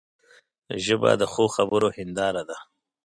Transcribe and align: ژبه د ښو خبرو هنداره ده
ژبه 0.85 1.11
د 1.21 1.23
ښو 1.31 1.45
خبرو 1.55 1.87
هنداره 1.97 2.43
ده 2.49 2.57